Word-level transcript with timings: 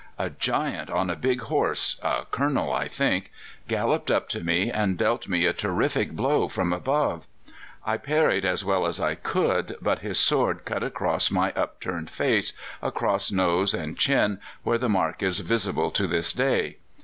A 0.17 0.31
giant 0.31 0.89
on 0.89 1.11
a 1.11 1.15
big 1.15 1.41
horse 1.41 1.97
a 2.01 2.25
Colonel, 2.31 2.73
I 2.73 2.87
think 2.87 3.31
galloped 3.67 4.09
up 4.09 4.27
to 4.29 4.43
me 4.43 4.71
and 4.71 4.97
dealt 4.97 5.27
me 5.27 5.45
a 5.45 5.53
terrific 5.53 6.13
blow 6.13 6.47
from 6.47 6.73
above. 6.73 7.27
I 7.85 7.97
parried 7.97 8.43
as 8.43 8.65
well 8.65 8.87
as 8.87 8.99
I 8.99 9.13
could, 9.13 9.75
but 9.79 9.99
his 9.99 10.19
sword 10.19 10.65
cut 10.65 10.81
across 10.81 11.29
my 11.29 11.51
upturned 11.51 12.09
face, 12.09 12.53
across 12.81 13.31
nose 13.31 13.75
and 13.75 13.95
chin, 13.95 14.39
where 14.63 14.79
the 14.79 14.89
mark 14.89 15.21
is 15.21 15.37
visible 15.41 15.91
to 15.91 16.07
this 16.07 16.33
day. 16.33 16.77